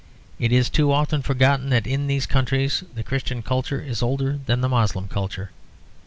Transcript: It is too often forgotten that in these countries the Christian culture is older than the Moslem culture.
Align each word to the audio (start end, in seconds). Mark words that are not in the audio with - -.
It 0.39 0.51
is 0.51 0.67
too 0.67 0.91
often 0.91 1.21
forgotten 1.21 1.69
that 1.69 1.85
in 1.85 2.07
these 2.07 2.25
countries 2.25 2.83
the 2.95 3.03
Christian 3.03 3.43
culture 3.43 3.79
is 3.81 4.01
older 4.01 4.39
than 4.47 4.61
the 4.61 4.67
Moslem 4.69 5.07
culture. 5.07 5.51